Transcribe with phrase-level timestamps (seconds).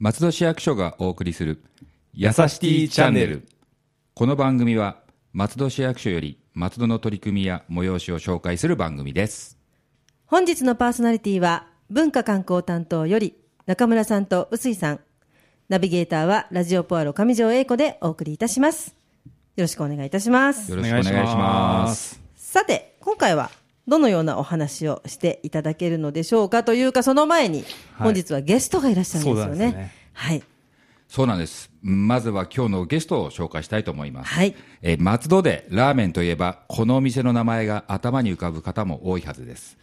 [0.00, 1.62] 松戸市役所がお送りする
[2.12, 3.46] やさしティチャンネル。
[4.14, 4.96] この番組は
[5.32, 9.56] 松戸市役所より松戸の取り組みや催しを紹介する番組です。
[10.26, 13.36] 本日のパーソナリティは文化観光担当より
[13.66, 15.00] 中村さんと臼井さん。
[15.68, 18.96] ナビゲーターはラジオポアロ上条英子でお送りいたします。
[19.54, 20.72] よろしくお願いいたします。
[20.72, 22.20] よろしくお願いします。
[22.34, 23.52] さて今回は
[23.86, 27.64] どのようなお話をしていただけるのでしょうかというかその前に
[27.98, 29.92] 本日はゲストがいらっしゃるんですよね,、そうなんですね。
[30.12, 30.42] はい。
[31.08, 31.70] そうなんです。
[31.82, 34.54] まずは今日のゲストを紹介したいと思います、はい。
[34.82, 39.76] えー松戸でラーメンといえばこのお店の名前が頭に浮かぶ方も多いはずです。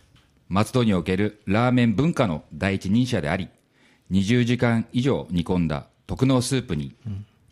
[0.49, 3.47] 松戸におけるラーメン文化の第一人者であり
[4.11, 6.93] 20時間以上煮込んだ特納スープに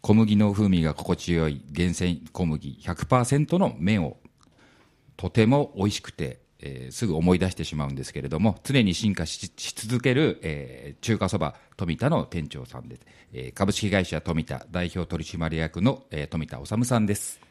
[0.02, 4.18] 小麦の風味が心地よい厳選小麦100%の麺を
[5.20, 13.02] とても美味しくて、えーすぐ思い出してしまうんですけれども常に進化しし続ける、えー中華そば富田の店長さんで、
[13.34, 17.42] えー株式会社富田代表取締役の、えー富田治さんです。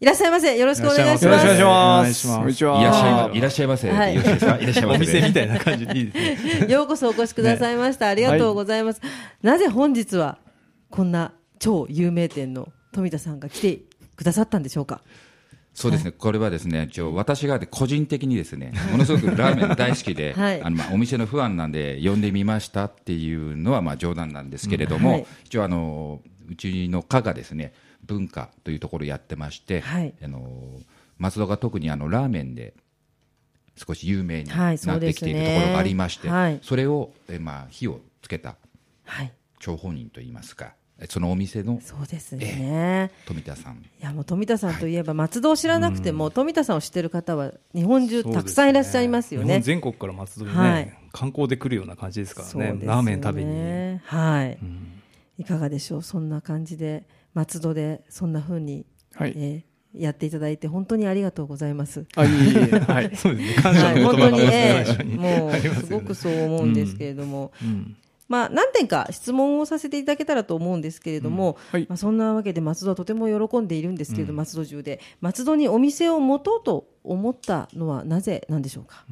[0.00, 0.58] いらっしゃいませ。
[0.58, 1.24] よろしくお願いします。
[1.26, 2.26] よろしくお願いしおます。
[2.38, 4.14] こんにちいらっしゃいいらっしゃいませ、はい。
[4.14, 4.96] よろしいですかいらっしゃいませ。
[4.96, 6.66] お店みたいな感じでいいですね。
[6.72, 9.02] ようこそお越しくださいました、ありがとうございます、
[9.42, 10.38] なぜ本日は
[10.88, 13.80] こんな超有名店の富田さんが来て
[14.16, 15.02] くださったんでしょうか？
[15.74, 20.62] そうですね、これはですね、一応私が個人的にですね、 ものすごくラーメン大好きで、はい。
[20.62, 25.26] あのまあお店のファンなんで呼んでみましたっていうのはまあ冗談なんですけれども、うんはい。
[25.44, 27.72] 一応あのうちの課がですね、
[28.04, 30.14] 文化というところをやってまして、はい。
[30.22, 30.80] あの
[31.18, 32.74] 松戸が特にあのラーメンで
[33.76, 36.60] 少し有名になってきているとねころがありまして、はい。
[36.62, 38.56] それをえまあ火をつけた
[39.04, 39.32] はい。
[39.58, 40.74] 張本人といいますか、
[41.08, 43.74] そのお店のそうですね、富田さん。
[43.74, 49.46] いやもう富田さんといえば松戸を知らなくても、富田さんを知ってる方は日本中たくさんいらっしゃいますよね。
[49.46, 50.98] 日本全国から松戸にね、はい。
[51.12, 52.52] 観光で来るような感じですからね。
[52.52, 54.00] そうですよラーメン食べに。
[54.04, 55.02] はい、うん。
[55.38, 56.02] いかがでしょう？
[56.02, 59.34] そんな感じで松戸でそんな風に、はい。
[59.36, 62.04] えーやっていただいて本当にありがとうございます。
[62.16, 63.14] あ、いえいえ、はい。
[63.14, 63.62] そうですね。
[63.62, 65.18] 感謝はい、の言葉が本当に、え最初に。
[65.24, 65.52] えもう
[65.84, 67.96] すごくそう思うんですけれども、うん
[68.28, 71.86] まあ、何点か質問をさせていただけたらと思うんですけれども、はい。
[71.88, 79.04] まあ、そんなわけで松戸はとても喜んでいるんですけれど、松戸中で松戸にお店を持とうと思ったのはなぜなんでしょうか、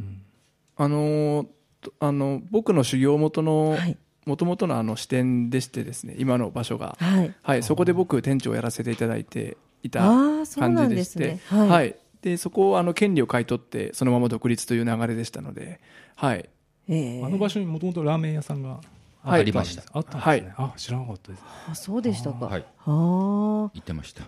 [0.76, 1.46] あのー
[1.82, 6.96] とあの、僕の修行元のはい、もともとのあの支店でしてですね、今の場所が。
[6.98, 11.26] はい、はい、そこで僕、店長をやらせていただいていたああそうなん感じでして。
[11.26, 11.68] ね、はい。
[11.68, 11.96] はい。
[12.22, 15.80] で、そこをあの、権利を買い取って、そのまま独立という流れでしたので、
[16.14, 16.48] はい。
[16.88, 19.82] ええあの場所にもともとラーメン屋さんがはいありました。
[19.92, 20.54] あったんですね。
[20.56, 21.44] あ、知らなかったです。
[21.70, 22.64] あそうでしたか、はい。
[22.86, 24.24] あ言ってました。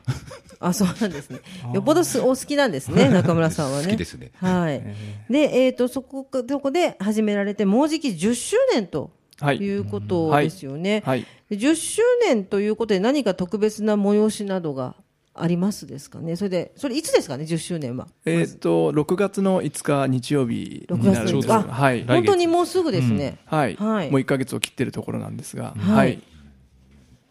[0.61, 1.41] ああそうなんですね。
[1.73, 3.87] よっぽどすお好きなんですね 中村さんはね。
[3.87, 4.31] 好きですね。
[4.37, 4.83] はい、
[5.29, 9.11] で、えー、とそこかそこで始められてもうじき10周年と
[9.41, 9.57] はい。
[9.57, 11.27] いうことですよね、はい。
[11.51, 14.95] で10周年ということで何か特別な催しなどが
[15.37, 16.37] ありますですかね。
[16.37, 18.07] それでそれいつですかね？10周年は。
[18.25, 21.73] えっと、6月の5日日曜日になるんです6月の5日。
[21.73, 22.05] はい。
[22.07, 23.75] 本当にもうすぐですね、はい。
[23.75, 24.11] はい。
[24.11, 25.97] もう1ヶ月を切ってるところなんですが、はい。
[25.97, 26.23] はい。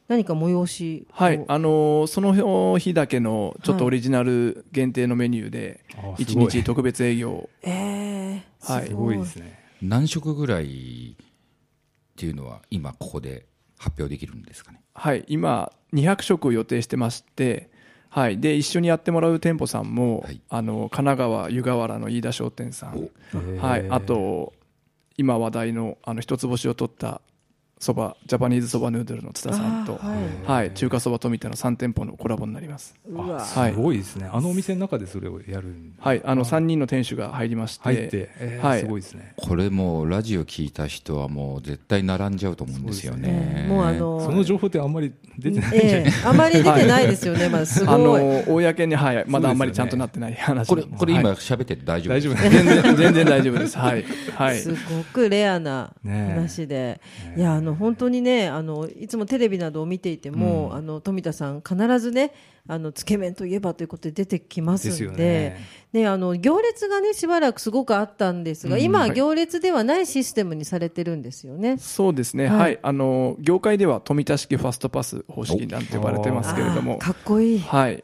[0.10, 1.14] 何か催しを？
[1.24, 6.52] はい、あのーその日だけのちょっとオリジナル限定のメニューであ一すごい。
[6.52, 8.88] 日特別営業えー、はい。
[8.88, 9.18] すごい。
[9.18, 9.58] ですね。
[9.82, 11.26] 何食ぐらいっ
[12.18, 13.46] ていうのは今ここで
[13.78, 14.82] 発表できるんですかね？
[14.94, 15.24] はい。
[15.30, 17.70] 今200食を予定してまして
[18.14, 18.40] はい。
[18.40, 20.40] で一緒にやってもらう店舗さんも、はい。
[20.48, 23.10] あの神奈川湯河原の飯田商店さん。
[23.58, 23.90] はい。
[23.90, 24.54] あと
[25.18, 27.22] 今話題のあの一つ星を取った
[27.84, 32.96] そばジャパニーズそばヌードルの津田さんとあーはい、中華そば富田の3店舗のコラボになります。
[33.06, 34.30] うわあすごいですね。
[34.32, 37.84] あのお店の中でそれをやるんはいあの3人の店主が入りまして。
[37.84, 38.80] 入って、えーはい。
[38.80, 39.34] すごいですね。
[39.36, 43.66] これもうラジオ聞いた人はもう絶対並んじゃうと思うんですよね。
[43.68, 45.78] もうあのその情報ってあんまり出てない。
[45.78, 48.22] ええ あまり出てないですよね、まだすあごい。
[48.22, 51.38] の公に、はい、まだあんまりちゃんとなってない話これこれ今はい。
[51.38, 52.50] 喋ってて大丈夫大丈夫です。
[52.50, 53.78] 全然全然大丈夫です。
[53.78, 54.06] はい。
[54.36, 54.58] はい。
[54.58, 57.02] すごくレアな話で、
[57.36, 62.34] いやあの本当にねあのいつもテレビなどを見ていても、あの富田さん必ずね
[62.68, 71.78] あのつけ麺といえばということで出てきますですよんでねねあの行列がねしばらくすごくあったんですが、今は行列ではないシステムにされてるんですよね。
[71.78, 72.58] そうですね、はい。
[72.60, 76.98] はい、あの業界では富田式ファストパス方式なんて呼ばれてますけれども。
[76.98, 77.60] かっこいい。
[77.60, 78.04] はい、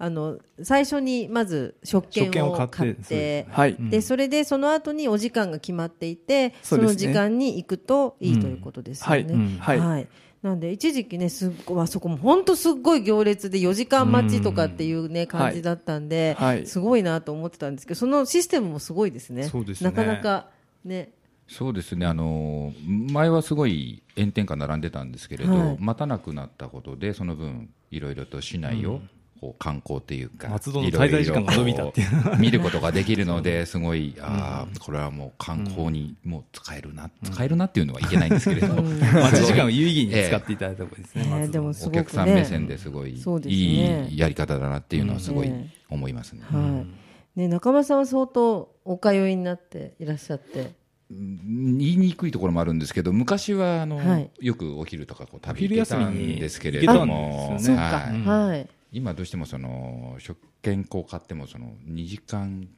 [0.00, 3.46] あの最初にまず食券をを買っ買ってで。
[3.50, 7.08] はい、でそれでその後にお時間が決まっていてそ,、そうですね。
[7.08, 9.26] の時間に行くといいということですよね。
[9.28, 9.58] うん。
[9.58, 9.78] はい。
[9.80, 10.08] はい。
[10.40, 16.66] なんで一時期ねすっごいあそこも本当すっごい行列で4時間待ちとかっていうね、感じだったんで、はい。
[16.66, 19.48] すごいなと思ってたんですけどそのシステムもすごいですね。
[19.48, 19.90] そうですね。
[19.90, 20.46] なかなか
[20.84, 21.10] ね。
[21.48, 22.06] そうですね。
[22.06, 25.76] あの前はすごい炎天下並んでたんですけれど、はい。
[25.80, 29.00] 待たなくなったことでその分いろいろと市内を
[29.40, 32.04] こう観光っていうか、松戸の滞在時間が伸びたって
[32.38, 41.48] 見ることができるのですごいああこれはもう観光にもう使えるな、使えるなっていうのはいけないんですけれど、 待ち時間を有意義に使っていただいた方がいいですね。
[41.48, 42.00] でもすごくね。
[42.00, 44.08] お客さん目線ですごいいね。
[44.10, 46.42] いやり方だなっていうのはすごいうん思いますね。
[46.50, 46.84] は
[47.36, 47.40] い。
[47.40, 50.72] ね、中村さんは相当お通いになっていらっしゃって。
[51.10, 54.30] 言いにくいところもあるんですけど昔はあの、はい。
[54.40, 58.22] よくお昼とかこう食べ昼行けたんですけれども、はい。
[58.26, 62.68] はい今どうしてもその食券こう買ってもその2時間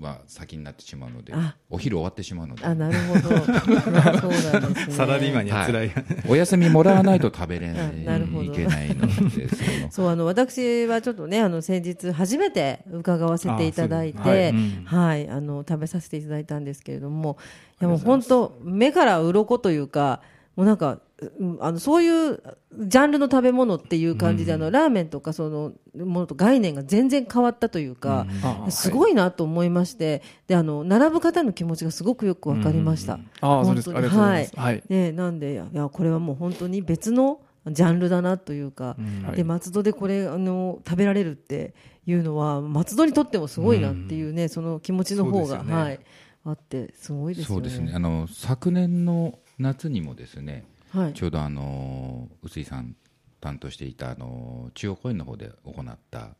[0.00, 1.56] は先になってしまうのであ。
[1.68, 2.64] お昼終わってしまうので。
[2.64, 3.20] あなるほど。
[3.44, 4.92] そうなんですね。
[4.94, 5.92] サラリーマンには辛い。
[6.26, 8.44] お休みもらわないと食べれなあなるほど。
[8.44, 14.82] いいけないのでそのそう あの私はちょっとねあの先日初めて伺わせていただいてあそうですね。
[14.86, 17.36] はい、あの食べさせていただいたんですけれども
[17.80, 20.22] いやもう本当目から鱗というか
[20.56, 21.00] もうなんか
[21.38, 22.42] うんあのそういう
[22.78, 25.72] ジャンルの食べ物っていう感じで、あのラーメンとかその
[26.04, 28.26] ものと概念が全然変わったというか、
[28.70, 28.92] すい。
[28.92, 33.18] ごいなと思いましてであの並ぶ方の気持ちがすごくよく分かりました。
[33.40, 33.90] ああそうです。
[33.90, 34.56] ありがとうございます。
[34.56, 34.82] はい。
[34.88, 38.96] ね、なんでいやこれはもう本当に別のジャンルだなというか、
[39.26, 39.36] はい。
[39.36, 41.74] で松戸でこれあの食べられるって
[42.06, 45.74] いうのは松戸にとってもすごいなっていうね、その気持ちの方が、ね。
[45.74, 46.00] はい、
[46.46, 47.68] あってすごいですよね。
[47.68, 47.92] そうですね。
[47.94, 51.14] あの昨年の夏にもですねはい。
[51.14, 52.96] ちょうどあの臼井さん
[53.40, 56.30] 担当していたあの中央公園の方で行った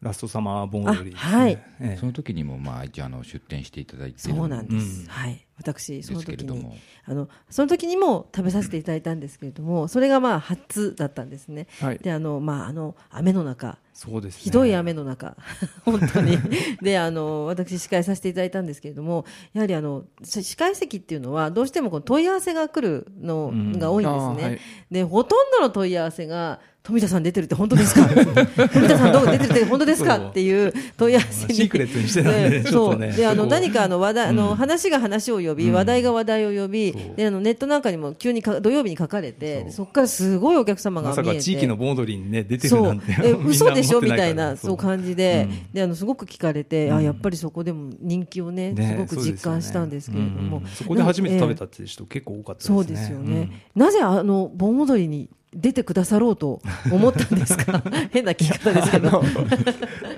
[0.00, 1.16] ラストサマー盆踊りね。
[1.16, 1.52] あはい。
[1.80, 1.96] ええ。
[1.96, 5.06] その時にもまあ一応あの出店していただいてそうなんです、うん。
[5.06, 11.98] はい私その時にあのその時にも食べさせていただいたんですけれどもそれがまあ初だったんですね、はい。
[11.98, 13.78] であのまああの雨の中。
[13.94, 14.40] そうですね。
[14.44, 15.36] ひどい雨の中、
[15.84, 16.38] 本当に。
[16.80, 24.42] で、あの、私、司会させていただいたんですけれども、やはりあの、し司会席っていうのは、どうしてもこの問い合わせが来るのが多いんですね。
[24.44, 24.60] はい。
[24.90, 28.08] で、ほとんどの問い合わせが、富田さん出てるって本当ですか？
[28.08, 30.16] 富田さんどう出てるって本当ですか？
[30.16, 31.54] っていう問い合わせに。
[31.54, 32.98] シークレットにしてたんでねそう。
[32.98, 41.22] で、あの、何かあの話題、あの、話が話を呼び、話題が話題を呼びで、あの、ネットなんかにも急にか土曜日に書かれて、そこからすごいお客様が見えて。
[41.22, 43.06] まさか地域の盆踊りにね、出てるなんて。
[43.24, 44.00] え嘘でしょ？
[44.00, 44.76] みたいなそう。
[44.76, 52.74] 感じで,、であのすごく聞かれて、あやっぱりそこでも人気をねねすごく実感したんですけれども、うんそこで初めて食べたえっていう人結構多かったですね。
[52.74, 56.60] えそうですよね、なぜあの盆踊りに出てくださろうと
[56.90, 57.82] 思ったんですか？
[58.10, 59.22] 変な聞き方ですけど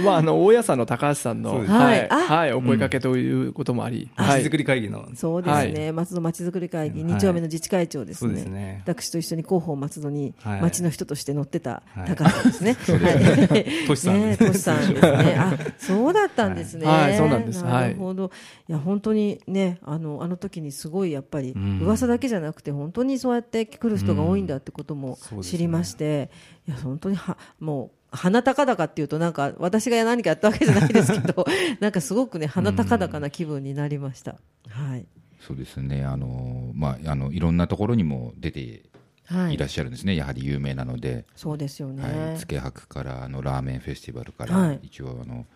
[0.04, 2.16] まああの大家さんの高橋さんのはいあ。
[2.16, 4.24] はいお声かけということもありうん。
[4.24, 4.40] はい。
[4.40, 5.08] 街づくり会議の。
[5.14, 8.82] そうですね、松戸まちづくり会議2丁目の自治会長ですそうね,、ですね。
[8.84, 10.62] 私と一緒に広報松戸にはい。
[10.62, 12.08] 町の人として乗ってたはい。
[12.08, 12.76] 高橋さんですね、
[13.48, 13.64] はい。
[13.86, 14.20] トシさん。
[14.20, 15.36] ですねトシさんですね。
[15.38, 16.86] あ、そうだったんですね。
[16.86, 17.10] はい。
[17.10, 17.62] はいそうなんです。
[17.64, 18.30] なるほど。
[18.68, 21.80] いや、本当にね、あの、あの時にすごいやっぱり、ん。
[21.82, 26.30] 噂だけじゃなくて、本当にそうやって来る人が多いんだってことも知りまして、
[26.66, 31.46] いや、本当には、もう、鼻高々っていうとなんか私が何かやったわけじゃないですけど
[31.80, 34.36] なんかすごくね鼻高々な気分になりました、
[34.68, 35.06] はい。
[35.40, 36.04] そうですね。
[36.04, 38.82] あの、まあ、あのいろんなところにも出て
[39.24, 39.54] はい。
[39.54, 44.80] いらっしゃるんですね、やはり有名なので、そうですよね、はい、つけ博からあのラーメンフェスティバルから、はい。
[44.82, 45.46] 一応あの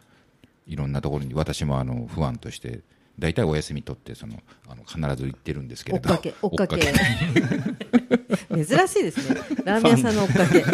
[0.68, 2.82] いろんなところに私もあの不安として
[3.18, 6.76] 大体お休み取ってそのあの必ず行ってるんですけ追っれどかけ追っかけ。
[6.76, 9.40] 追っ 珍しいですね。
[9.64, 10.64] ラーメン屋さんの追っかけ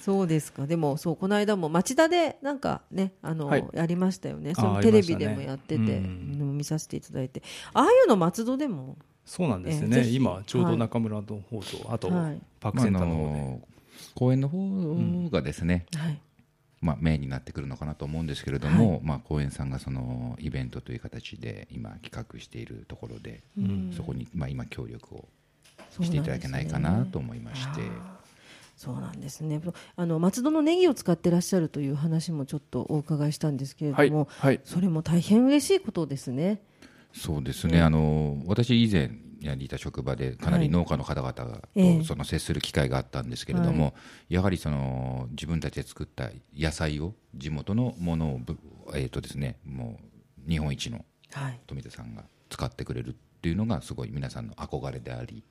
[0.00, 0.66] そうですか。
[0.66, 3.64] でもそうこの間も町田でなんかねあの、はい。
[3.72, 4.54] やりましたよね。
[4.54, 6.36] そああのテレビでもやってて、うん。
[6.40, 7.42] うん見させていただいて。
[7.72, 8.96] ああいうの松戸でも？
[9.24, 10.06] そうなんですよね。
[10.08, 13.40] 今、ちょうど中村の方と、あとはい、パークまああセンターの方で。
[13.40, 13.60] の
[14.14, 16.20] 公園の方がですね、はい。
[16.80, 23.92] まあ、メインになってくるのかなと思うんですけれども、まあ、公園さんがそのイベントという形で今企画しているところで、うん。
[23.96, 25.28] そこに、まあ、今協力を
[26.00, 27.80] していただけないかなと思いまして、
[28.76, 29.60] そうなんですね。
[29.96, 36.62] あの松戸のネギを使ってらっしゃるという話もちょっとお伺いしたんですけれはいども、はいそれも大変嬉しいことですね。
[37.12, 43.92] そうですね、あの私以前やりた職場でかなり農家の方々とその接する機会があったんですけれども、
[44.28, 48.56] やはりその自分たちで作った野菜を地元のものをぶ、
[48.94, 49.98] えーとですね、も
[50.46, 51.60] う日本一のはい。
[51.66, 55.42] 富田さんが使ってくれるっていうのがすごい皆さんの憧れであり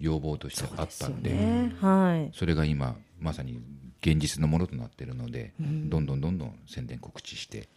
[0.00, 1.74] 要望としてあったんでね。
[1.80, 2.36] はい。
[2.36, 3.60] それが今まさに
[4.02, 7.68] 現実のものとなっているので、どんどんどんどん宣伝告知して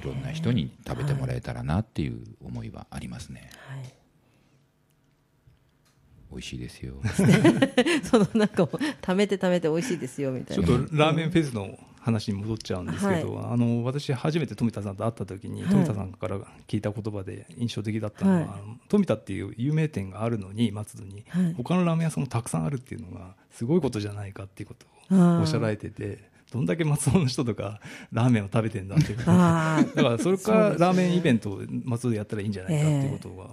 [0.00, 3.50] いろんな人に食べてもらえたらなっていう思いはありますね。
[3.68, 3.94] はい。
[6.32, 6.94] 美味しいですよ。
[8.02, 10.66] そのなんか貯めて貯めて美味しいですよみたいな。
[10.66, 15.70] ちょっとラーメンフェスの話に戻っちゃうんですけど、あの私、初めて富田さんと会った時に、はい。
[15.70, 18.48] 富田さんから聞いた言葉で印象的だったのは、はい。
[18.88, 21.54] 富田っていう有名店があるのに、松戸に、はい。
[21.54, 27.80] 他のラーメン屋さんもたくさんあるっていうのが、すごいことじゃないかっていうことをおっしゃられてて、どんだけ松戸の人とか、
[28.12, 33.46] ラーメンを食べてんだっていうだからそれからラーメンイベントを松戸でやったらいいんじゃないかっていうことが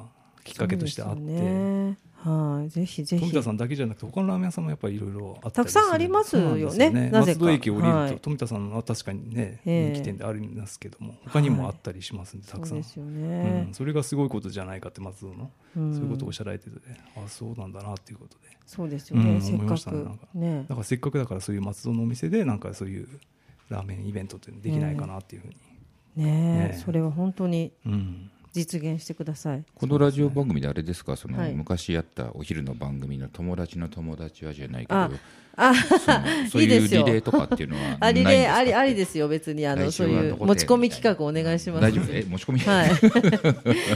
[0.43, 2.69] きっかけとしてあって、ねはい。
[2.69, 3.21] ぜひぜひ。
[3.21, 6.89] 富田さんだけじゃなくて他のラーメン屋さんもやっぱりいろいろあったたくさんありますよね。
[7.09, 7.39] なぜか。
[7.39, 8.19] 松戸駅降りると、はい。
[8.19, 12.67] 富田さんは確かにねええ人気店でありますけども他にもあったりしますんで、たくさん。
[12.69, 15.93] そうですようねん、それがすごいことじゃないかって松戸の、うん。
[15.93, 16.77] そういうことをおっしゃられてて、
[17.15, 18.49] あそうなんだなっていうことで。
[18.65, 23.07] そうですよね、うんせっかくねだからせっかくだからそういう松戸のお店でなんかそういう
[23.67, 25.55] ラーメンイベントってできないかなっていうふうに、
[26.23, 29.63] ねねそれは本当にうん実現してください。
[29.75, 31.15] このラジオ番組であれですか？
[31.15, 31.53] その、はい。
[31.53, 34.99] 昔やったお昼の番組の友達の友達はじゃないけど
[35.61, 35.73] ああ
[36.49, 41.81] そういうリレーとかっていうのは あリレーありありすですよ別にあのそういう持ち込み企画お願いします。
[41.81, 42.05] 大丈夫？
[42.13, 42.89] え持ち込み、はい。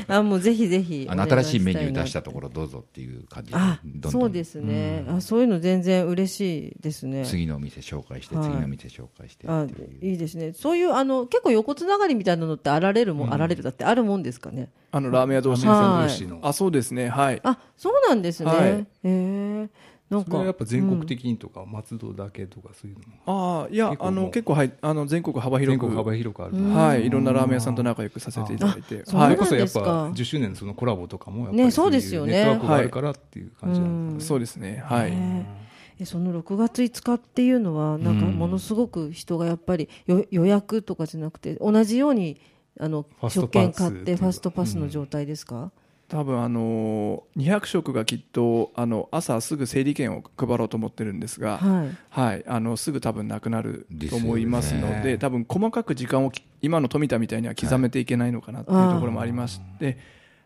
[0.11, 3.79] あもうぜひぜひあの新しいメニュー出したところどうぞっていう感じであ
[4.11, 7.25] そうですね、あそういうの全然嬉しいですね。
[7.25, 8.45] 次のお店紹介して、はい。
[8.45, 10.05] 次のお店紹介してあいう。
[10.05, 10.53] いいですね。
[10.53, 14.69] そういうあの結構横つながりみたいなのってあられるもん、あられるだってあるもんですかね。
[14.91, 17.09] あのラーメン屋同士のあそうですね。
[17.09, 17.39] はい。
[17.43, 18.69] あそうなんですね、はい。
[18.69, 19.69] へえ
[20.09, 23.61] なんかそれはやっぱ全国的にとか、松戸だけとかそういうのも。
[23.61, 25.81] ああいやあの結構はいあの全国幅広く。
[25.81, 26.57] 全国幅広くある。
[26.57, 26.75] うん。
[26.75, 27.05] はい。
[27.07, 29.01] いろんなラーメン屋さんと仲良くさせていただいて。
[29.07, 32.33] あそれこそやっぱ10周年のそのコラボとかもやっぱりねそうですよね。
[32.33, 34.83] ネットワークがあるからっていう感じなんそうですね。
[34.85, 36.05] はい。
[36.05, 42.41] その6月5日っていうのはなんかものすごく人がやっぱりよ予約とかじゃなくて同じように
[42.79, 45.71] あの食券買ってファストパスの状態ですか、
[46.07, 51.97] 多分あの200食がきっとあの朝すぐ整理券を配ろうと思ってるんですが、はい。
[52.09, 59.97] はい、あのすぐ多分なくなると思いますので多分細かく時間をき今の富田みたいには刻めていけないのかなっていうところもありまして、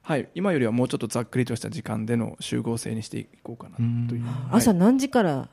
[0.01, 4.33] はい、今よりはもうちょっとざっくりとした時間での集合制にしていこうかなという、はい。
[4.51, 5.49] 朝何時から？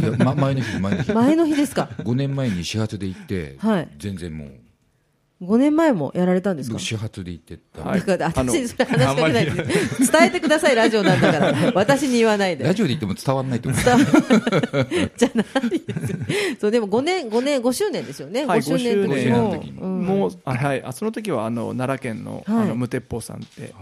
[0.00, 1.12] いやま前の日前の日。
[1.12, 3.88] 前の日ですか？5年前に始発で行って、はい。
[3.98, 4.59] 全然もう
[5.42, 6.74] 5年前もやられたんですか？
[6.74, 8.00] 僕始発で行ってた、はい。
[8.00, 9.66] だから私にそれ話しかけないで伝
[10.24, 11.54] えてくださいラジオなんだから。
[11.74, 12.64] 私に言わないで。
[12.64, 13.82] ラジオで言っても伝わんないと思う。
[13.82, 14.00] 伝わ
[15.16, 15.78] じゃないで
[16.54, 16.60] す？
[16.60, 19.78] そうでも5年5年5周年ですよね、はい5周年って5周年の時に。
[19.80, 20.00] うん。
[20.04, 22.64] もうあはい、あその時はあの奈良県の,、はい。
[22.64, 23.72] あの無鉄砲さんって。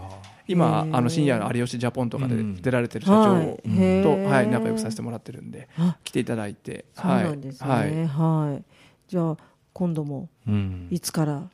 [0.47, 2.55] 今あの深夜の有吉ジャポンとかでうん。
[2.55, 3.59] 出られてる社はい。
[3.67, 4.23] 長へと、ー。
[4.23, 5.97] はい、仲良くさせてもらってるんであ。
[6.03, 6.85] 来ていただいて。
[6.95, 7.69] そうなんですね。
[7.69, 8.07] はい。
[8.07, 8.63] はい、
[9.07, 9.37] じゃあ
[9.73, 10.87] 今度もうん。
[10.91, 11.49] いつから？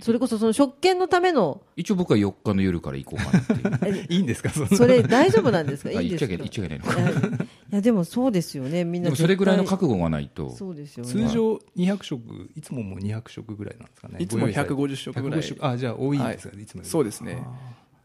[0.00, 4.06] それこそその食券のための一応僕は4日の夜から行こうかなっていう。
[4.14, 4.50] いいんですか？
[4.50, 5.90] それ大丈夫なんですか？
[5.90, 6.36] あいいんですか？
[6.36, 8.84] 言っちゃいけないのかいやでもそうですよね。
[8.84, 10.50] みんなそれぐらいの覚悟がないと。
[10.50, 11.10] そうですよね。
[11.10, 14.16] 通常200食いつももう200食ぐらいなんですかね。
[14.20, 14.74] いつもご用意されて。
[14.74, 15.40] 150食ぐらい。
[15.40, 17.42] 150あじゃあ多いですかね、い、つもそうですね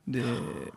[0.07, 0.23] で、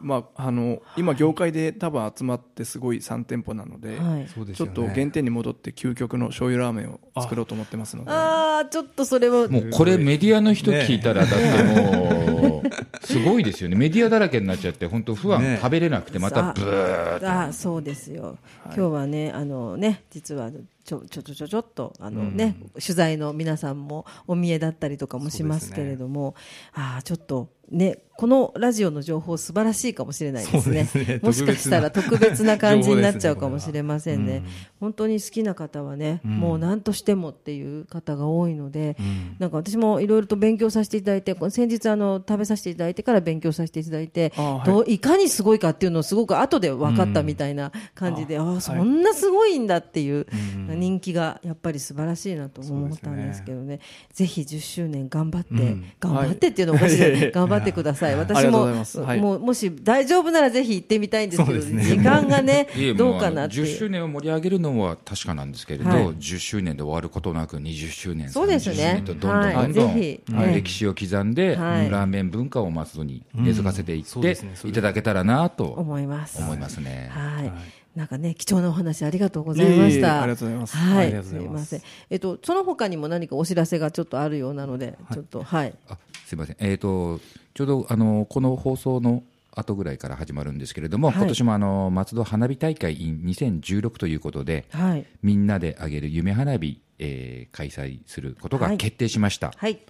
[0.00, 4.26] まあ、あの今業界で多分集まってすごい3店舗なので、はい。
[4.26, 4.72] ちょっそうですよね。
[4.72, 8.10] と原点に戻って究極の醤油ラーメンを作ろうと思ってますので。
[8.10, 13.76] ああちょっとそれはもうこれメディアの人聞いたら、だってもう、すごいですよね。
[13.76, 15.58] メディアだらけになっちゃって、本当不安、ね。
[15.60, 20.50] 食べれなくて、またブーッああそうですよ、今日はねあのね実は
[20.84, 26.34] ちょちょちょちょちょっとあの、ね取材の皆さんもお見えだったりとかもしますけれども、
[26.72, 30.86] ああちょっとねこのラジオの情報素晴らしいかもしれないですね。
[30.86, 31.20] すね。
[31.22, 34.42] もしかしたら特別な感じになっちゃうかもしれませんね。
[34.80, 36.40] 本当に好きな方はね、ん。
[36.40, 39.36] もう何としてもっていう方が多いので、ん。
[39.38, 44.94] なんか私もいろいろと勉強させていただいて先日あの食べさせていただいてから勉強させていただいてはい。
[44.94, 50.26] いかにすごいかっていうのをすごく後で分かったみたいな感じで、ああそんなすごいんだっていう
[50.66, 53.78] 人気がやっぱり素晴らしいなと思ったんですけどね。
[54.12, 55.84] ぜひ10周年頑張って、ん。
[56.00, 59.00] 頑張ってっていうのもおかしい頑張ってください私ありがとうもございます。
[59.00, 59.20] はい。
[59.20, 61.82] もうもし大丈夫ならぜひ行ってみたいんですけどね。
[61.84, 63.56] 時間がねどうかなって。
[63.56, 66.06] いう10周年を盛り上げるのは確かなんですけれど、はい。
[66.14, 68.74] 10周年で終わることなく20周年、そうですね。
[68.74, 70.34] 30周年とどんどんはいどんどん、ぜひ。
[70.34, 70.48] はい。
[70.48, 71.90] ええ歴史を刻んで、はい。
[71.90, 74.36] ラーメン文化を松戸に根付かせていって
[74.68, 76.38] いただけたらなと思います。
[76.38, 77.10] 思いますね。
[77.12, 77.52] はい、
[77.96, 79.84] なんかね貴重なお話ありがとうございました。
[79.84, 81.90] いえいえありがとうございますはい、ありがとうございますすいません。
[82.10, 85.74] えっとその他にも何かお知らせがちょっとあるようなので、ちょっとはい。
[85.88, 87.20] あすみません、えー、と
[87.54, 95.06] ちょうどあのこの放送の後ぐらいから始まるんですけれども、はい今年もあの松戸花火大会 in 2016ということで、はい。
[95.22, 99.80] みんなであげる夢花火、えー開催することはいが決定しました、はい。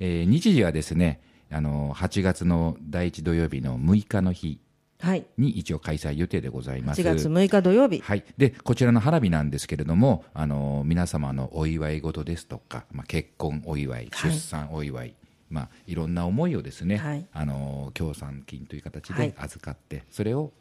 [0.00, 4.58] えー日時はですねあの8月の第1土曜日の6日の日はい。
[5.36, 7.00] に一応開催予定でございます。
[7.00, 8.00] 4月6日土曜日。
[8.00, 15.14] はい、でこちらの花火なんですけれども、あの皆様のお祝い事ですとか、まあ、結婚お祝い、はい出産お祝い、
[15.50, 20.52] まあ、いろんな思いをですね、はいあの協賛金という形はいで預かって、それを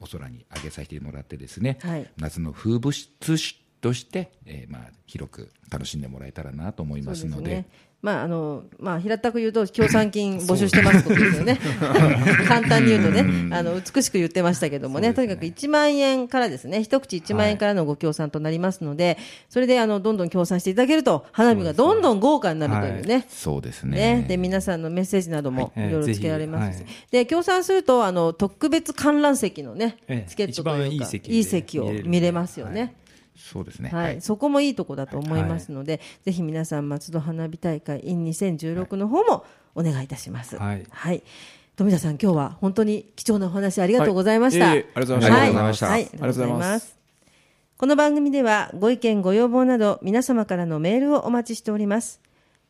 [0.00, 7.50] お空に上げさせてもらってですね、はい夏の風物詩として、えーまあ、広く楽しんでもらえたらなと思いますので。
[7.50, 7.66] ね。
[8.02, 11.58] まあ、あの、まあ、平たく言うと、協賛金募集してますことですよね。
[12.48, 23.26] 簡単に言うとね、あの、美しく言ってましたけどもね、とにかく1万円からですね、一口1万円からのご協賛となりますので、それで、あの、どんどん協賛していただけると、花火がどんどん豪華になるというね。
[23.28, 24.00] そうですね。
[24.00, 25.88] ね、で皆さんのメッセージなどもはい。
[25.88, 30.30] いろいろつけられますし、ぜひで協賛するとあの特別観覧席のね、ええ。
[30.30, 32.94] チケットというか一番いい席でいい席を見れますよね。
[33.40, 39.44] そうですね、はい、そこもいいとこだと思いますので、ぜひ皆さん松戸花火大会 in 2016の方も
[39.74, 40.56] お願いいたします。
[40.58, 41.22] はい
[41.76, 44.70] 富田さん今日は本当に貴重なお話ありがとうございました。
[44.70, 46.48] ありがとうございましたはありがとうございましたはい、ありがとうござい。
[46.50, 46.98] ます
[47.78, 52.20] この番組ではご意見ご要望など皆様からのメールをお待ちしております。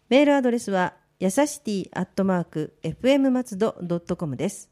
[0.09, 4.71] メールアドレスはやさしティアットマーク fm 松戸ドットコムです。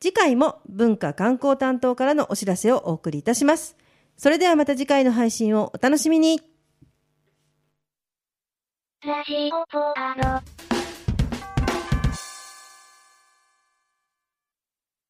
[0.00, 3.76] 次回も文化観光担当からのお知らせをお送りいたします。
[4.16, 6.40] それではまた次回の配信をお楽しみに。
[9.04, 10.65] ラジオポアロ。